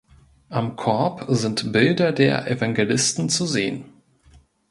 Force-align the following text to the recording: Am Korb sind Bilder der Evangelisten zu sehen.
Am 0.49 0.77
Korb 0.77 1.25
sind 1.29 1.73
Bilder 1.73 2.11
der 2.11 2.49
Evangelisten 2.49 3.29
zu 3.29 3.45
sehen. 3.45 3.85